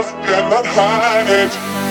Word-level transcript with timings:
enough, 0.00 0.26
cannot 0.26 0.66
hide 0.66 1.28
it. 1.28 1.89